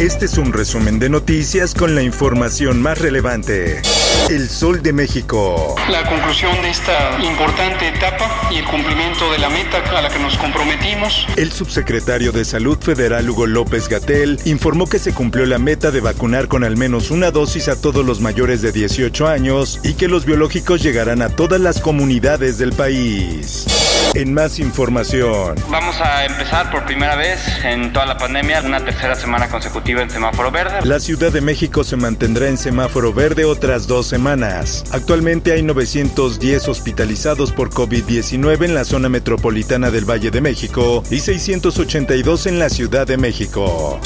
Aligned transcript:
Este 0.00 0.24
es 0.24 0.38
un 0.38 0.54
resumen 0.54 0.98
de 0.98 1.10
noticias 1.10 1.74
con 1.74 1.94
la 1.94 2.02
información 2.02 2.80
más 2.80 2.96
relevante. 2.96 3.82
El 4.30 4.48
Sol 4.48 4.82
de 4.82 4.94
México. 4.94 5.74
La 5.90 6.08
conclusión 6.08 6.52
de 6.62 6.70
esta 6.70 7.18
importante 7.22 7.88
etapa 7.88 8.48
y 8.50 8.56
el 8.56 8.64
cumplimiento 8.64 9.30
de 9.30 9.36
la 9.36 9.50
meta 9.50 9.76
a 9.94 10.00
la 10.00 10.08
que 10.08 10.18
nos 10.18 10.38
comprometimos. 10.38 11.26
El 11.36 11.52
subsecretario 11.52 12.32
de 12.32 12.46
Salud 12.46 12.78
Federal 12.78 13.28
Hugo 13.28 13.46
López 13.46 13.90
Gatel 13.90 14.40
informó 14.46 14.86
que 14.86 14.98
se 14.98 15.12
cumplió 15.12 15.44
la 15.44 15.58
meta 15.58 15.90
de 15.90 16.00
vacunar 16.00 16.48
con 16.48 16.64
al 16.64 16.78
menos 16.78 17.10
una 17.10 17.30
dosis 17.30 17.68
a 17.68 17.78
todos 17.78 18.02
los 18.02 18.22
mayores 18.22 18.62
de 18.62 18.72
18 18.72 19.28
años 19.28 19.80
y 19.84 19.94
que 19.94 20.08
los 20.08 20.24
biológicos 20.24 20.82
llegarán 20.82 21.20
a 21.20 21.28
todas 21.28 21.60
las 21.60 21.78
comunidades 21.78 22.56
del 22.56 22.72
país. 22.72 23.66
En 24.14 24.34
más 24.34 24.58
información. 24.58 25.54
Vamos 25.68 26.00
a 26.00 26.24
empezar 26.24 26.70
por 26.70 26.84
primera 26.84 27.14
vez 27.14 27.40
en 27.64 27.92
toda 27.92 28.06
la 28.06 28.16
pandemia 28.16 28.60
una 28.62 28.84
tercera 28.84 29.14
semana 29.14 29.48
consecutiva 29.48 29.89
semáforo 30.08 30.50
verde. 30.50 30.78
La 30.84 31.00
Ciudad 31.00 31.32
de 31.32 31.40
México 31.40 31.84
se 31.84 31.96
mantendrá 31.96 32.48
en 32.48 32.56
semáforo 32.56 33.12
verde 33.12 33.44
otras 33.44 33.86
dos 33.86 34.06
semanas. 34.06 34.84
Actualmente 34.92 35.52
hay 35.52 35.62
910 35.62 36.68
hospitalizados 36.68 37.52
por 37.52 37.70
COVID-19 37.70 38.64
en 38.64 38.74
la 38.74 38.84
zona 38.84 39.08
metropolitana 39.08 39.90
del 39.90 40.08
Valle 40.08 40.30
de 40.30 40.40
México 40.40 41.02
y 41.10 41.20
682 41.20 42.46
en 42.46 42.58
la 42.58 42.68
Ciudad 42.68 43.06
de 43.06 43.16
México. 43.16 44.00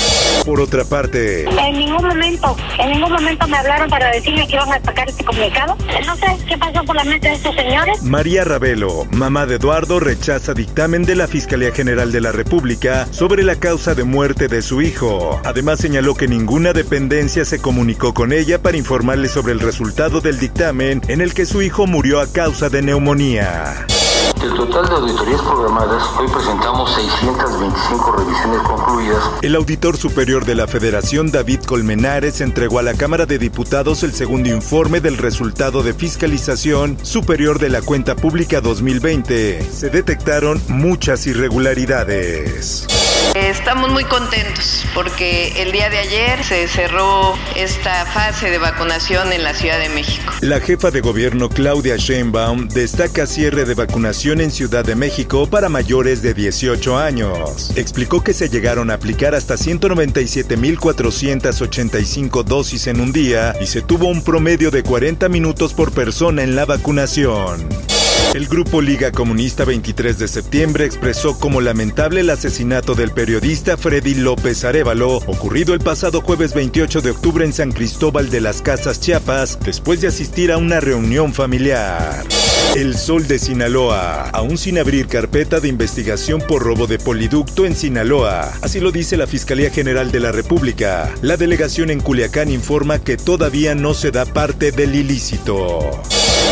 Por 0.44 0.60
otra 0.60 0.84
parte, 0.84 1.44
En 1.44 1.78
ningún 1.78 2.06
momento, 2.06 2.56
en 2.78 2.92
ningún 2.92 3.12
momento 3.12 3.46
me 3.48 3.56
hablaron 3.56 3.88
para 3.88 4.10
decirme 4.10 4.46
que 4.46 4.56
iban 4.56 4.70
a 4.72 4.80
sacar 4.82 5.08
este 5.08 5.24
comunicado. 5.24 5.77
No 6.06 6.16
sé 6.16 6.27
qué 6.46 6.58
pasó 6.58 6.84
por 6.84 6.96
la 6.96 7.04
mente 7.04 7.28
de 7.28 7.34
estos 7.34 7.54
señores. 7.54 8.02
María 8.02 8.44
Ravelo, 8.44 9.06
mamá 9.12 9.46
de 9.46 9.56
Eduardo, 9.56 10.00
rechaza 10.00 10.52
dictamen 10.52 11.05
de 11.05 11.16
la 11.16 11.28
Fiscalía 11.28 11.72
General 11.72 12.12
de 12.12 12.20
la 12.20 12.32
República 12.32 13.06
sobre 13.10 13.42
la 13.42 13.56
causa 13.56 13.94
de 13.94 14.05
muerte 14.05 14.48
de 14.48 14.60
su 14.60 14.82
hijo. 14.82 15.40
Además 15.44 15.80
señaló 15.80 16.14
que 16.14 16.28
ninguna 16.28 16.72
dependencia 16.72 17.44
se 17.44 17.60
comunicó 17.60 18.12
con 18.12 18.32
ella 18.32 18.60
para 18.60 18.77
informarle 18.77 19.28
sobre 19.28 19.52
el 19.52 19.60
resultado 19.60 20.20
del 20.20 20.38
dictamen 20.38 21.00
en 21.08 21.20
el 21.20 21.32
que 21.32 21.46
su 21.46 21.62
hijo 21.62 21.86
murió 21.86 22.20
a 22.20 22.27
causa 22.27 22.68
de 22.68 22.82
neumonía. 22.82 23.86
Del 24.41 24.55
total 24.55 24.89
de 24.89 24.94
auditorías 24.94 25.41
programadas, 25.42 26.03
hoy 26.19 26.27
presentamos 26.28 26.94
625 26.94 28.12
revisiones 28.12 28.62
concluidas. 28.62 29.22
El 29.42 29.55
auditor 29.55 29.97
superior 29.97 30.44
de 30.44 30.55
la 30.55 30.67
Federación, 30.67 31.30
David 31.30 31.61
Colmenares, 31.61 32.41
entregó 32.41 32.78
a 32.78 32.83
la 32.83 32.95
Cámara 32.95 33.27
de 33.27 33.39
Diputados 33.39 34.02
el 34.02 34.12
segundo 34.12 34.48
informe 34.48 35.00
del 35.00 35.19
resultado 35.19 35.83
de 35.83 35.95
fiscalización 35.95 36.98
superior 37.02 37.58
de 37.58 37.69
la 37.69 37.83
cuenta 37.83 38.17
pública 38.17 38.61
2020. 38.61 39.62
Se 39.70 39.91
detectaron 39.91 40.61
muchas 40.69 41.27
irregularidades. 41.27 42.86
Estamos 43.34 43.91
muy 43.91 44.05
contentos 44.05 44.86
porque 44.94 45.61
el 45.61 45.72
día 45.72 45.91
de 45.91 45.98
ayer 45.98 46.44
se 46.44 46.69
cerró 46.69 47.34
esta 47.56 48.06
fase 48.06 48.50
de 48.50 48.58
vacunación 48.58 49.33
en 49.33 49.42
la 49.42 49.55
Ciudad 49.55 49.80
de 49.80 49.89
México. 49.89 50.33
La 50.41 50.61
jefa 50.61 50.90
de 50.90 51.01
gobierno 51.01 51.48
Claudia 51.48 51.96
Sheinbaum 51.96 52.68
destaca 52.68 53.27
cierre 53.27 53.64
de 53.64 53.74
vacunación 53.74 54.40
en 54.40 54.51
Ciudad 54.51 54.84
de 54.84 54.95
México 54.95 55.48
para 55.48 55.68
mayores 55.68 56.23
de 56.23 56.34
18 56.34 56.96
años. 56.96 57.73
Explicó 57.77 58.23
que 58.23 58.34
se 58.34 58.48
llegaron 58.48 58.90
a 58.90 58.95
aplicar 58.95 59.34
hasta 59.34 59.55
197.485 59.55 62.45
dosis 62.45 62.86
en 62.86 63.01
un 63.01 63.13
día 63.13 63.57
y 63.61 63.67
se 63.67 63.83
tuvo 63.83 64.07
un 64.07 64.23
promedio 64.23 64.70
de 64.70 64.84
40 64.84 65.29
minutos 65.29 65.74
por 65.74 65.90
persona 65.92 66.42
en 66.42 66.55
la 66.55 66.67
vacunación. 66.67 67.67
El 68.35 68.48
grupo 68.48 68.83
Liga 68.83 69.13
Comunista 69.13 69.64
23 69.64 70.19
de 70.19 70.27
septiembre 70.27 70.85
expresó 70.85 71.39
como 71.39 71.61
lamentable 71.61 72.20
el 72.20 72.30
asesinato 72.30 72.97
del 72.97 73.13
periodista 73.13 73.77
Freddy 73.77 74.14
López 74.14 74.64
Arevalo, 74.64 75.19
ocurrido 75.19 75.73
el 75.73 75.79
pasado 75.79 76.20
jueves 76.20 76.52
28 76.52 77.01
de 77.01 77.13
octubre 77.13 77.45
en 77.45 77.52
San 77.52 77.70
Cristóbal 77.70 78.30
de 78.30 78.41
las 78.41 78.61
Casas 78.61 78.98
Chiapas, 78.98 79.61
después 79.64 80.01
de 80.01 80.08
asistir 80.08 80.51
a 80.51 80.58
una 80.58 80.80
reunión 80.80 81.33
familiar. 81.33 82.25
El 82.75 82.97
Sol 82.97 83.29
de 83.29 83.39
Sinaloa, 83.39 84.31
aún 84.31 84.58
sin 84.58 84.79
abrir 84.79 85.07
carpeta 85.07 85.61
de 85.61 85.69
investigación 85.69 86.41
por 86.41 86.64
robo 86.64 86.89
de 86.89 86.98
poliducto 86.98 87.67
en 87.67 87.77
Sinaloa. 87.77 88.52
Así 88.63 88.81
lo 88.81 88.91
dice 88.91 89.17
la 89.17 89.29
Fiscalía 89.29 89.70
General 89.70 90.11
de 90.11 90.19
la 90.19 90.33
República. 90.33 91.14
La 91.23 91.36
delegación 91.36 91.91
en 91.91 92.01
Culiacán 92.01 92.51
informa 92.51 92.98
que 92.98 93.17
todavía 93.17 93.77
no 93.77 93.95
se 93.95 94.11
da 94.11 94.27
parte 94.27 94.73
del 94.73 94.96
ilícito. 94.96 96.02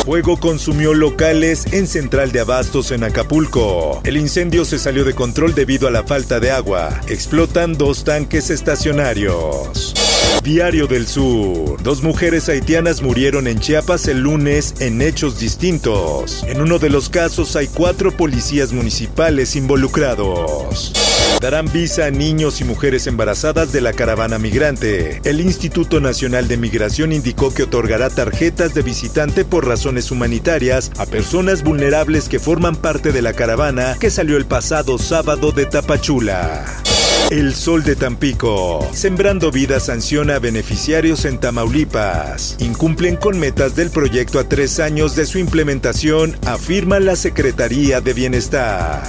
Fuego 0.04 0.36
consumió 0.38 0.94
locales 0.94 1.64
en 1.72 1.86
Central 1.86 2.32
de 2.32 2.40
Abastos 2.40 2.90
en 2.90 3.04
Acapulco. 3.04 4.00
El 4.04 4.16
incendio 4.16 4.64
se 4.64 4.78
salió 4.78 5.04
de 5.04 5.14
control 5.14 5.54
debido 5.54 5.86
a 5.86 5.90
la 5.90 6.02
falta 6.02 6.40
de 6.40 6.50
agua. 6.50 7.00
Explotan 7.06 7.74
dos 7.78 8.02
tanques 8.04 8.50
estacionarios. 8.50 9.94
Diario 10.42 10.88
del 10.88 11.06
Sur. 11.06 11.80
Dos 11.82 12.02
mujeres 12.02 12.48
haitianas 12.48 13.00
murieron 13.00 13.46
en 13.46 13.60
Chiapas 13.60 14.08
el 14.08 14.20
lunes 14.20 14.74
en 14.80 15.00
hechos 15.00 15.38
distintos. 15.38 16.42
En 16.48 16.60
uno 16.60 16.80
de 16.80 16.90
los 16.90 17.08
casos 17.08 17.54
hay 17.54 17.68
cuatro 17.68 18.10
policías 18.10 18.72
municipales 18.72 19.54
involucrados. 19.54 20.92
Darán 21.40 21.70
visa 21.72 22.06
a 22.06 22.10
niños 22.10 22.60
y 22.60 22.64
mujeres 22.64 23.06
embarazadas 23.06 23.72
de 23.72 23.80
la 23.80 23.92
caravana 23.92 24.38
migrante. 24.38 25.20
El 25.24 25.40
Instituto 25.40 26.00
Nacional 26.00 26.46
de 26.48 26.56
Migración 26.56 27.12
indicó 27.12 27.52
que 27.52 27.64
otorgará 27.64 28.10
tarjetas 28.10 28.74
de 28.74 28.82
visitante 28.82 29.44
por 29.44 29.66
razones 29.66 30.10
humanitarias 30.10 30.92
a 30.98 31.06
personas 31.06 31.64
vulnerables 31.64 32.28
que 32.28 32.38
forman 32.38 32.76
parte 32.76 33.12
de 33.12 33.22
la 33.22 33.32
caravana 33.32 33.96
que 33.98 34.10
salió 34.10 34.36
el 34.36 34.46
pasado 34.46 34.98
sábado 34.98 35.52
de 35.52 35.66
Tapachula. 35.66 36.64
El 37.30 37.54
Sol 37.54 37.82
de 37.82 37.96
Tampico. 37.96 38.86
Sembrando 38.92 39.50
Vida 39.50 39.80
sanciona 39.80 40.36
a 40.36 40.38
beneficiarios 40.38 41.24
en 41.24 41.38
Tamaulipas. 41.38 42.56
Incumplen 42.58 43.16
con 43.16 43.38
metas 43.38 43.74
del 43.74 43.90
proyecto 43.90 44.38
a 44.38 44.48
tres 44.48 44.80
años 44.80 45.16
de 45.16 45.24
su 45.26 45.38
implementación, 45.38 46.36
afirma 46.46 47.00
la 47.00 47.16
Secretaría 47.16 48.00
de 48.00 48.12
Bienestar. 48.12 49.02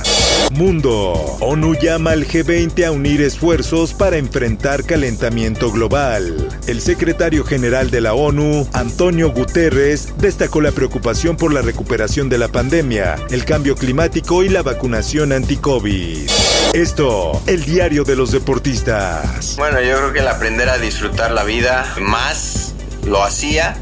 Mundo. 0.51 1.13
ONU 1.39 1.75
llama 1.75 2.11
al 2.11 2.27
G20 2.27 2.85
a 2.85 2.91
unir 2.91 3.21
esfuerzos 3.21 3.93
para 3.93 4.17
enfrentar 4.17 4.83
calentamiento 4.83 5.71
global. 5.71 6.47
El 6.67 6.79
secretario 6.79 7.43
general 7.43 7.89
de 7.89 8.01
la 8.01 8.13
ONU, 8.13 8.67
Antonio 8.73 9.31
Guterres, 9.31 10.13
destacó 10.17 10.61
la 10.61 10.71
preocupación 10.71 11.37
por 11.37 11.53
la 11.53 11.61
recuperación 11.61 12.29
de 12.29 12.37
la 12.37 12.49
pandemia, 12.49 13.15
el 13.31 13.45
cambio 13.45 13.75
climático 13.75 14.43
y 14.43 14.49
la 14.49 14.61
vacunación 14.61 15.31
anti-COVID. 15.31 16.29
Esto, 16.73 17.41
el 17.45 17.63
diario 17.63 18.02
de 18.03 18.15
los 18.15 18.31
deportistas. 18.31 19.55
Bueno, 19.57 19.81
yo 19.81 19.97
creo 19.97 20.13
que 20.13 20.19
el 20.19 20.27
aprender 20.27 20.69
a 20.69 20.77
disfrutar 20.77 21.31
la 21.31 21.43
vida 21.43 21.85
más 22.01 22.73
lo 23.05 23.23
hacía, 23.23 23.77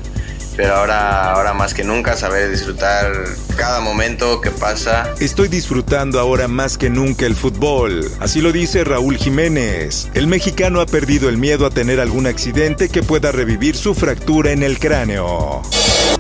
pero 0.55 0.75
ahora, 0.75 1.33
ahora 1.33 1.53
más 1.53 1.73
que 1.73 1.83
nunca 1.83 2.15
saber 2.15 2.49
disfrutar 2.49 3.11
cada 3.55 3.79
momento 3.79 4.41
que 4.41 4.51
pasa. 4.51 5.13
Estoy 5.19 5.47
disfrutando 5.47 6.19
ahora 6.19 6.47
más 6.47 6.77
que 6.77 6.89
nunca 6.89 7.25
el 7.25 7.35
fútbol. 7.35 8.09
Así 8.19 8.41
lo 8.41 8.51
dice 8.51 8.83
Raúl 8.83 9.17
Jiménez. 9.17 10.09
El 10.13 10.27
mexicano 10.27 10.81
ha 10.81 10.85
perdido 10.85 11.29
el 11.29 11.37
miedo 11.37 11.65
a 11.65 11.69
tener 11.69 11.99
algún 11.99 12.27
accidente 12.27 12.89
que 12.89 13.03
pueda 13.03 13.31
revivir 13.31 13.75
su 13.75 13.93
fractura 13.93 14.51
en 14.51 14.63
el 14.63 14.79
cráneo. 14.79 15.61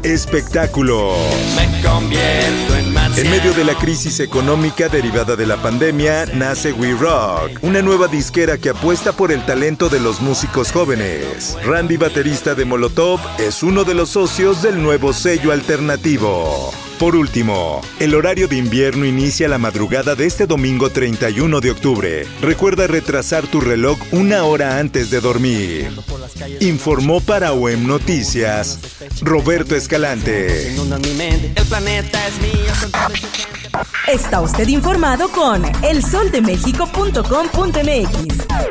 Espectáculo. 0.03 1.15
En 2.77 2.93
medio 3.29 3.53
de 3.53 3.65
la 3.65 3.75
crisis 3.75 4.19
económica 4.19 4.87
derivada 4.87 5.35
de 5.35 5.45
la 5.45 5.61
pandemia, 5.61 6.25
nace 6.27 6.71
We 6.71 6.93
Rock, 6.93 7.59
una 7.61 7.81
nueva 7.81 8.07
disquera 8.07 8.57
que 8.57 8.69
apuesta 8.69 9.11
por 9.11 9.31
el 9.31 9.45
talento 9.45 9.89
de 9.89 9.99
los 9.99 10.21
músicos 10.21 10.71
jóvenes. 10.71 11.57
Randy, 11.65 11.97
baterista 11.97 12.55
de 12.55 12.65
Molotov, 12.65 13.19
es 13.37 13.63
uno 13.63 13.83
de 13.83 13.95
los 13.95 14.09
socios 14.09 14.61
del 14.61 14.81
nuevo 14.81 15.13
sello 15.13 15.51
alternativo. 15.51 16.71
Por 17.01 17.15
último, 17.15 17.81
el 17.99 18.13
horario 18.13 18.47
de 18.47 18.57
invierno 18.57 19.07
inicia 19.07 19.47
la 19.47 19.57
madrugada 19.57 20.13
de 20.13 20.27
este 20.27 20.45
domingo 20.45 20.91
31 20.91 21.59
de 21.59 21.71
octubre. 21.71 22.27
Recuerda 22.43 22.85
retrasar 22.85 23.47
tu 23.47 23.59
reloj 23.59 23.97
una 24.11 24.43
hora 24.43 24.77
antes 24.77 25.09
de 25.09 25.19
dormir. 25.19 25.89
Informó 26.59 27.19
para 27.19 27.53
OEM 27.53 27.87
Noticias 27.87 28.77
Roberto 29.23 29.75
Escalante. 29.75 30.75
El 30.75 31.65
planeta 31.67 32.27
es 32.27 32.39
mío. 32.39 32.71
Está 34.07 34.41
usted 34.41 34.67
informado 34.67 35.27
con 35.29 35.63
elsoldemexico.com.mx. 35.83 38.70